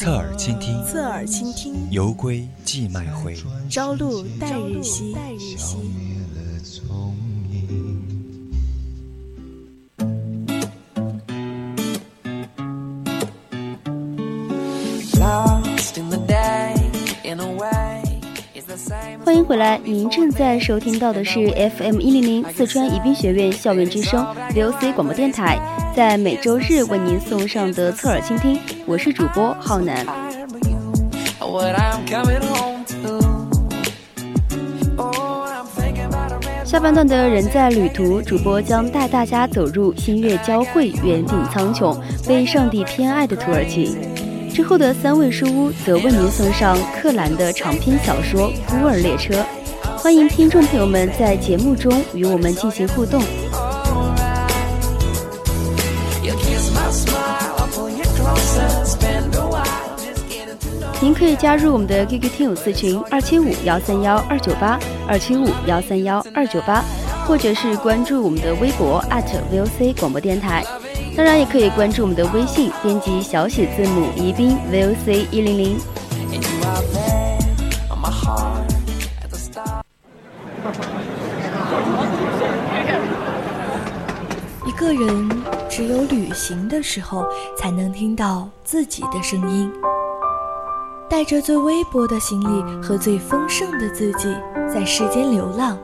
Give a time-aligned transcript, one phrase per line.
[0.00, 3.36] 侧耳倾听，侧耳倾听，犹归寄麦回，
[3.68, 5.14] 朝露待日晞。
[19.30, 21.38] 欢迎回来，您正在收听到的是
[21.76, 25.56] FM 一零零四川宜宾学院校园之声 VOC 广播电台，
[25.94, 30.04] 在每周日为您送上的侧耳倾听，我是主播浩南。
[36.64, 43.96] 下半段的人在旅途，主播将带大家走入星月交汇、远顶苍穹、被上帝偏爱的土耳其。
[44.60, 49.32] 之后的三位书屋则为您送上克兰的长篇小说《孤儿列车》，
[49.96, 53.22] 欢迎听众朋友们在节目中与我们进行互动。
[61.00, 66.84] 您可以加入我们的 QQ 听友四群二七五幺三幺二九八二七五幺三幺二九八，
[67.26, 70.62] 或者是关注我们的微博 @VOC 广播电台。
[71.20, 75.78] 当然，也可以关注我们的微信，编辑小写字母宜宾 VOC 一零零。
[84.64, 85.28] 一个人
[85.68, 89.70] 只有旅行的时候，才能听到自己的声音。
[91.06, 94.34] 带着最微薄的行李和最丰盛的自己，
[94.72, 95.76] 在世间流浪。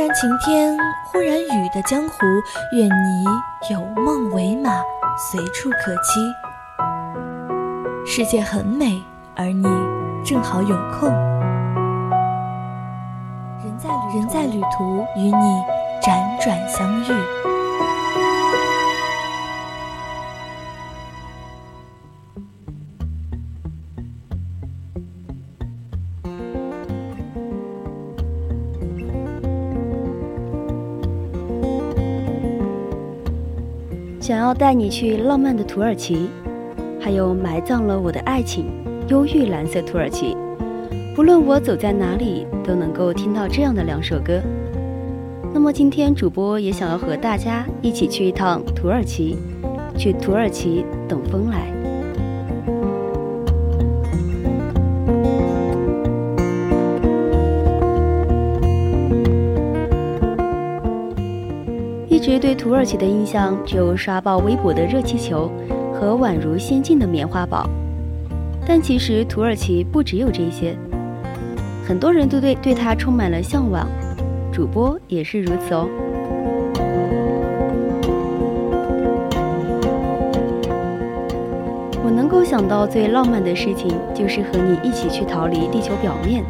[0.00, 0.74] 忽然晴天，
[1.12, 2.14] 忽然雨的江湖，
[2.72, 3.24] 愿你
[3.70, 4.80] 有梦为马，
[5.30, 6.32] 随处可栖。
[8.06, 9.04] 世界很美，
[9.36, 9.68] 而你
[10.24, 11.10] 正好有空。
[13.62, 15.62] 人在人在旅途，与你
[16.00, 17.49] 辗转相遇。
[34.50, 36.28] 要带你去浪漫的土耳其，
[37.00, 38.64] 还有埋葬了我的爱情，
[39.06, 40.36] 忧郁蓝色土耳其。
[41.14, 44.40] 不论我走在哪里，都能够听到这样的两首歌。
[45.54, 49.38] 那么今天主播也想要和大家一起去一趟土耳其，
[49.96, 51.79] 去土耳其等风来。
[62.38, 65.50] 对土耳其的印象只有刷爆微博的热气球
[65.92, 67.68] 和宛如仙境的棉花堡，
[68.66, 70.76] 但其实土耳其不只有这些，
[71.86, 73.86] 很多人都对对它充满了向往，
[74.52, 75.88] 主播也是如此哦。
[82.02, 86.44] 我能够想到最浪漫的事情，就是和你一起去逃离地球表面，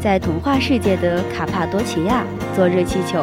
[0.00, 2.24] 在童话世界的卡帕多奇亚
[2.54, 3.22] 坐热气球。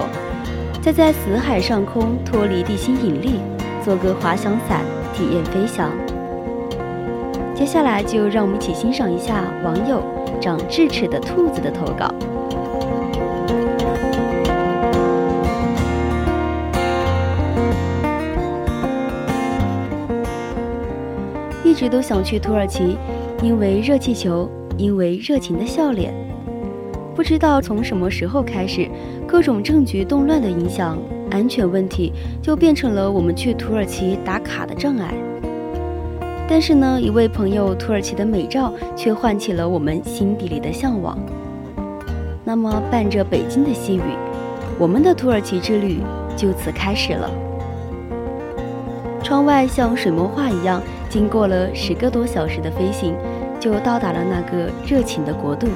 [0.83, 3.39] 再在死海上空脱离地心引力，
[3.81, 4.81] 做个滑翔伞，
[5.13, 5.89] 体验飞翔。
[7.55, 10.03] 接下来就让我们一起欣赏一下网友
[10.41, 12.13] 长智齿的兔子的投稿。
[21.63, 22.97] 一直都想去土耳其，
[23.41, 26.13] 因为热气球，因为热情的笑脸。
[27.15, 28.89] 不知道从什么时候开始。
[29.33, 30.95] 各种政局动乱的影响，
[31.31, 35.11] 安全问题就变成了我们去土耳其打卡的障碍。
[36.47, 41.17] 但是呢，一位朋友土耳其的美照却唤起了我们心底里的向往。
[42.43, 44.03] 那么，伴着北京的细雨，
[44.77, 45.97] 我们的土耳其之旅
[46.37, 47.27] 就此开始了。
[49.23, 50.79] 窗外像水墨画一样，
[51.09, 53.15] 经过了十个多小时的飞行，
[53.59, 55.67] 就到达了那个热情的国度。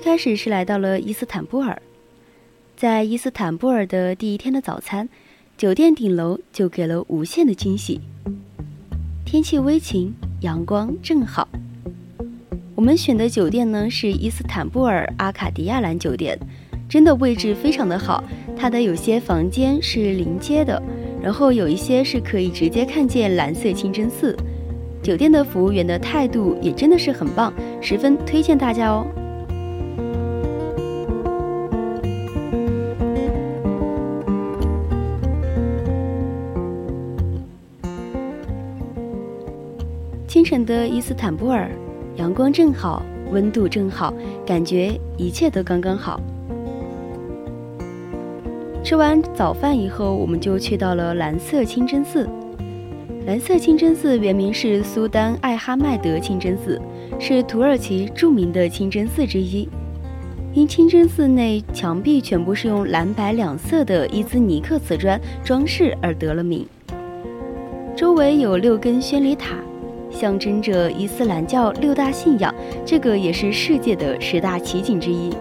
[0.00, 1.82] 最开始是来到了伊斯坦布尔，
[2.74, 5.06] 在伊斯坦布尔的第一天的早餐，
[5.58, 8.00] 酒店顶楼就给了无限的惊喜。
[9.26, 11.46] 天气微晴，阳光正好。
[12.74, 16.38] 我们选的酒店呢是伊斯坦布尔阿卡迪亚兰酒店，
[16.88, 18.24] 真的位置非常的好。
[18.56, 20.82] 它的有些房间是临街的，
[21.22, 24.34] 然后有一些是可以直接看见蓝色清真寺。
[25.02, 27.52] 酒店的服务员的态度也真的是很棒，
[27.82, 29.06] 十分推荐大家哦。
[40.40, 41.70] 清晨的伊斯坦布尔，
[42.16, 44.14] 阳光正好，温度正好，
[44.46, 46.18] 感觉一切都刚刚好。
[48.82, 52.26] 吃完早饭以后，我们就去到了蓝色清真寺。
[53.26, 56.80] 蓝色清真寺原名是苏丹艾哈迈德清真寺，
[57.18, 59.68] 是土耳其著名的清真寺之一。
[60.54, 66.66] 因清真寺内墙壁全部是用蓝白两色的伊兹尼克瓷砖装饰而得了名。
[67.94, 69.56] 周围有六根宣礼塔，
[70.10, 72.54] 象征着伊斯兰教六大信仰，
[72.84, 75.32] 这个也是世界的十大奇景之一。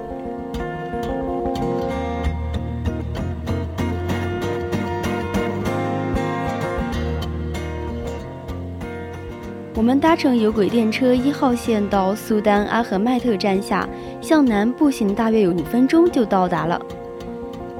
[9.75, 13.88] 我们搭乘有轨电车一号线到苏丹阿合迈特站下，
[14.19, 16.80] 向南步行大约有五分钟就到达了。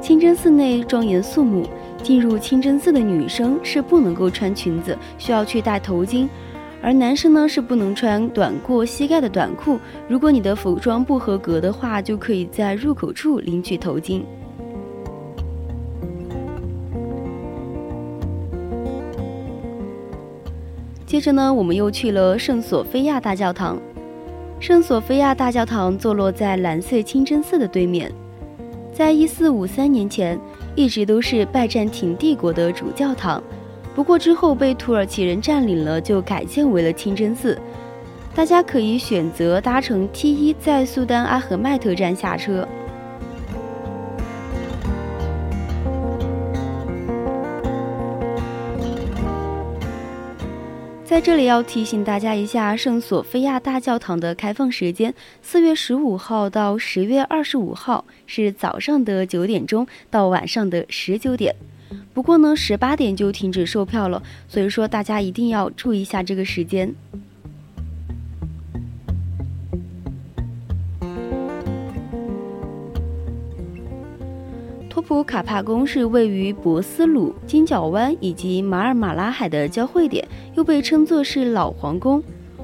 [0.02, 1.68] 清真寺内庄严肃穆，
[2.02, 6.26] 进入清真寺的女生是不能够穿裙子，需要去戴头巾；
[6.82, 9.80] 而男生呢是不能穿短过膝盖的短裤。
[10.08, 14.22] 如果你的服装不合格的话，就可以在入口处领取头巾。
[21.06, 23.78] 接着呢，我们又去了圣索菲亚大教堂。
[24.60, 28.12] 圣索菲亚大教堂坐落在蓝色清真寺的对面，
[28.94, 30.40] 在一四五三年前
[30.76, 33.42] 一直都是拜占庭帝国的主教堂，
[34.00, 37.60] 不过之后被土耳其人占领了，就改建为了清真寺。
[38.34, 42.66] 大家可以选择搭乘 T 一在苏丹阿合迈特站下车。
[51.04, 61.54] 在这里要提醒大家一下，圣索菲亚大教堂的开放时间，四月十五号到十月二十五号是早上的九点钟到晚上的十九点。
[62.14, 66.94] 不过呢，十八点就停止售票了，所以说大家一定要注意一下这个时间。
[74.90, 82.22] 托普卡帕宫是位于博斯鲁金角湾以及马尔马拉海的交汇点，又被称作是老皇宫。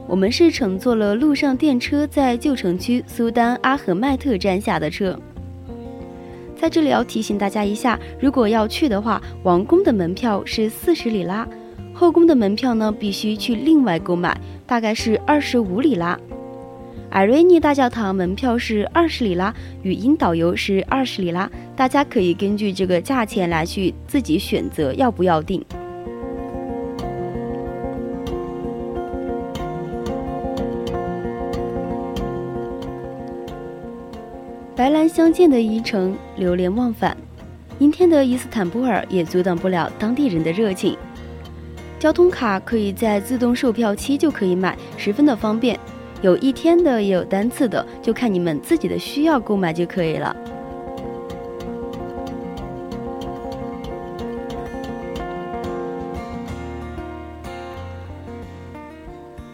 [0.07, 5.17] 我们是乘坐了陆上电车，在旧城区苏丹阿合迈特站下的车。
[6.65, 11.47] 在这里要提醒大家一下，如果要去的话，王宫的门票是四十里拉，
[11.93, 14.35] 后宫的门票呢必须去另外购买，
[14.65, 16.19] 大概是二十五里拉。
[17.11, 19.53] 艾瑞尼大教堂门票是二十里拉，
[19.83, 25.63] 语音导游是二十里拉，大家可以根据这个价钱来去自己选择要不要订。
[35.15, 37.15] 相见的一城，流连忘返。
[37.79, 40.97] 阴天的伊斯坦布尔也阻挡不了当地人的热情。
[41.97, 45.79] 交通卡可以在自动售票期就可以买，十分的方便。
[46.21, 50.35] 有一天的，也有单次的，就看你们自己的需要购买就可以了。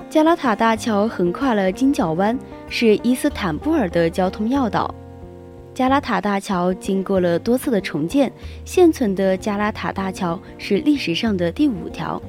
[0.09, 2.35] 加拉塔大桥横跨了金角湾，
[2.67, 4.91] 是伊斯坦布尔的交通要道。
[5.73, 8.31] 加拉塔大桥经过了多次的重建，
[8.65, 12.21] 现存的加拉塔大桥是历史上的第五条。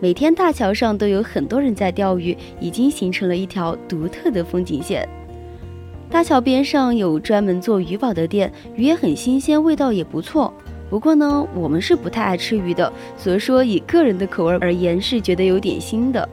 [0.00, 5.06] 每天大桥上都有很多人在钓鱼，已经形成了一条独特的风景线。
[6.10, 10.52] 大桥边上有专门做鱼堡的店，鱼也很新鲜，味道也不错。
[10.88, 16.26] 不过呢，我们是不太爱吃鱼的，所以说以个人的口味而言，是觉得有点腥的。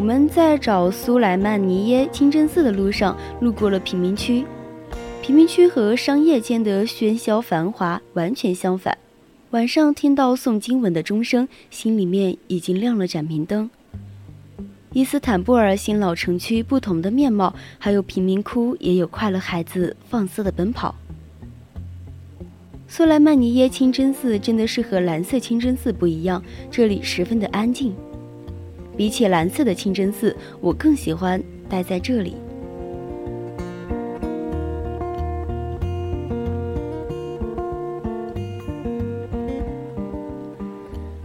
[0.00, 4.46] 我们在找苏莱曼尼耶清真寺的路上，路过了贫民区。
[5.20, 8.96] 贫民区和商业间的喧嚣繁华完全相反。
[9.50, 13.68] 晚上听到诵经文的钟声，心里面已经亮了盏明灯。
[14.94, 20.94] 伊斯坦布尔新老城区不同的面貌，还有贫民窟，也有快乐孩子放肆的奔跑。
[22.88, 27.94] 苏莱曼尼耶清真寺真的是和蓝色清真寺不一样，这里十分的安静。
[29.00, 32.36] 比起蓝色的清真寺，我更喜欢待在这里。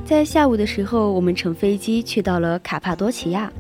[0.06, 3.52] 在下午的时候，我们乘飞机去到了卡帕多奇亚。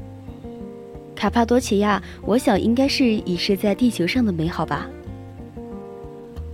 [1.13, 4.89] 卡帕多奇亚，我想应该是遗失在地球上的美好吧。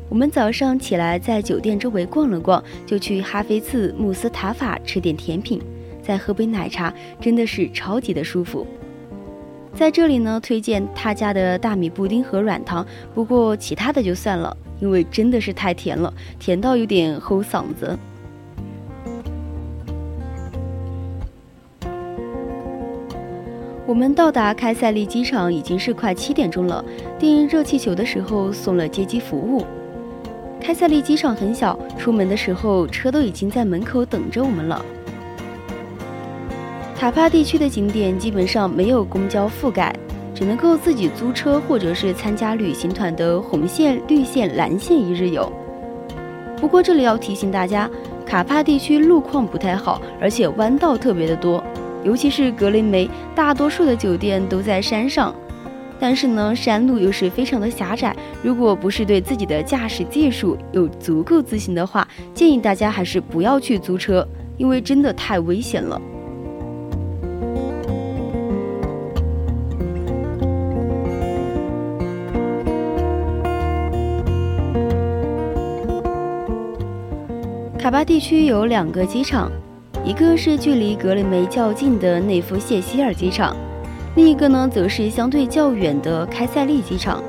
[0.10, 5.62] 我们早上起来在酒店周围逛了逛，就去哈菲茨穆斯塔法吃点甜品，
[6.12, 8.68] 再喝杯奶茶，真的是超级的舒服。
[9.74, 17.98] 在这里呢，推荐他家的大米布丁和软糖，不过其他的就算了，因为真的是太甜了，甜到有点齁嗓子。
[23.88, 26.84] 我们到达开塞利机场已经是快七点钟了。
[27.18, 29.66] 订热气球的时候送了接机服务。
[30.60, 34.86] 开塞利机场很小，出门的时候车都已经在门口等着我们了。
[37.02, 39.92] 塔帕地区的景点基本上没有公交覆盖，
[40.36, 45.52] 只能够自己租车或者是参加旅行团的红线、绿线、蓝线一日游。
[46.58, 47.90] 不过这里要提醒大家，
[48.24, 51.64] 卡帕地区路况不太好，而且弯道特别的多。
[52.04, 55.34] 尤其是格林梅，大多数的酒店都在山上，
[56.00, 58.16] 但是呢，山路又是非常的狭窄。
[58.44, 64.24] 如果不是对自己的驾驶技术有足够自信的话，建议大家还是不要去租车，
[64.56, 66.00] 因为真的太危险了。
[78.04, 79.52] 地区有两个机场。
[80.04, 83.56] 一个是距离格雷梅较近的内夫谢希尔机场，
[84.16, 87.24] 另一个呢则是相对较远的开塞利机场。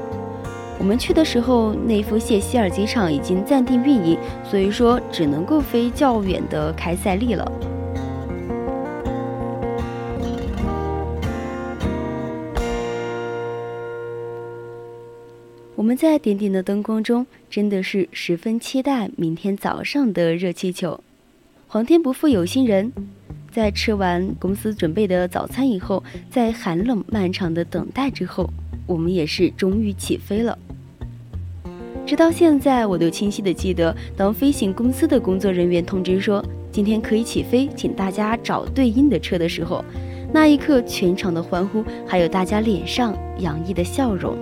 [0.79, 7.53] 我们去的时候，内夫谢希尔机场已经暂定运营，所以说只能够飞较远的开塞利了。
[15.83, 21.01] 我们在点点的灯光中，真的是十分期待明天早上的热气球。
[21.67, 22.93] 皇天不负有心人，
[23.51, 28.49] 在吃完公司准备的早餐以后，在寒冷漫长的等待之后，
[28.87, 30.57] 我们也是终于起飞了。
[32.07, 39.85] 直到现在，我都清晰的记得，当飞行公司的工作人员通知说今天可以起飞，请大家找对应的车的时候，
[40.33, 44.39] 那一刻全场的欢呼，还有大家脸上洋溢的笑容。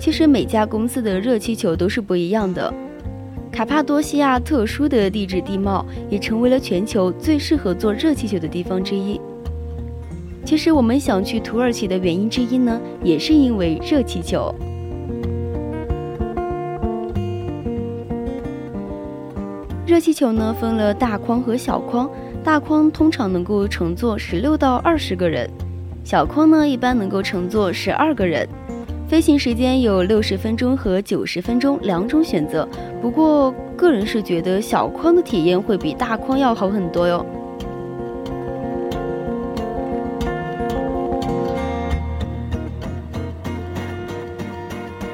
[0.00, 2.72] 其实每家公司的热气球都是不一样的。
[3.52, 9.20] 卡帕多西亚特殊的地质地貌也成为了全球最适合做热气球的地方之一。
[10.42, 14.54] 其实我们想去土耳其的原因之一呢，也是因为热气球。
[19.86, 22.10] 热气球呢分了大框和小框，
[22.42, 25.50] 大框通常能够乘坐十六到二十个人，
[26.04, 28.48] 小框呢一般能够乘坐十二个人。
[29.10, 32.66] 飞行时间有六十分钟和九十分钟两种选择，
[33.02, 37.26] 不过个人是觉得小框的体验会比大框要好很多哟。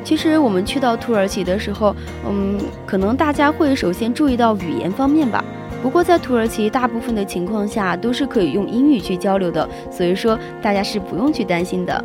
[0.04, 1.96] 其实我们去到土耳其的时候，
[2.28, 5.42] 嗯，可能大家会首先注意到语言方面吧。
[5.82, 12.04] 不过在土耳其大部分的情况下都是可以用英语去交流的，所以说大家是不用去担心的。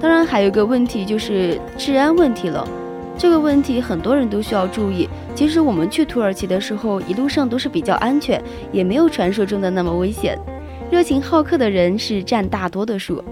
[0.00, 2.66] 当然，还有一个问题就是治安问题了。
[3.16, 5.08] 这个问题很多人都需要注意。
[5.34, 8.40] 其实我们去土耳其的时候，一路上都是比较安全，
[8.70, 10.38] 也没有传说中的那么危险。
[10.88, 13.22] 热情好客的人是占大多的数。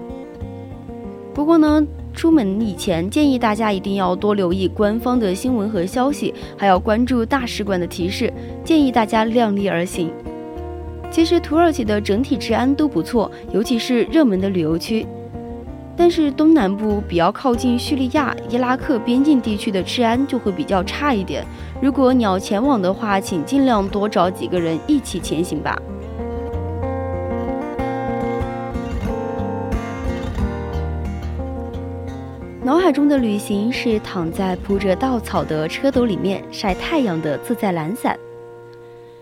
[1.33, 1.81] 不过呢，
[2.13, 8.31] 出门以前建议大家一定要多留意官方的新闻和消息，还要关注大使馆的提示。
[8.65, 10.11] 建议大家量力而行。
[11.09, 15.07] 其实土耳其的整体治安都不错，尤其是热门的旅游区。
[15.99, 21.43] 但是东南部比较靠近叙利亚、伊拉克边境地区的治安就会比较差一点。
[21.81, 25.75] 如果你要前往的话，请尽量多找几个人一起前行吧。
[32.63, 38.17] 脑海中的旅行是躺在铺着稻草的车斗里面晒太阳的自在懒散，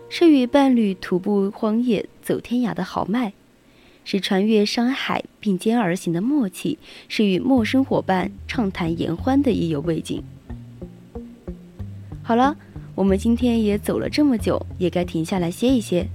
[0.08, 3.32] 是与伴侣徒步荒野走天涯的豪迈。
[4.06, 10.22] 是穿越山海并肩而行的默契，是与陌生伙伴畅谈言欢的意犹未尽。
[12.22, 12.56] 好了，
[12.94, 16.06] 我们今天也走了这么久，也该停下来歇一歇。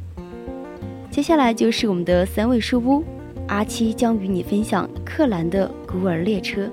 [1.10, 3.04] 接下来就是我们的三位书屋，
[3.48, 6.66] 阿七将与你分享克兰的《孤儿列车》。